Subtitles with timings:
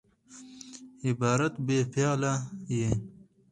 [1.09, 2.33] عبارت بې فعله
[2.77, 2.91] يي.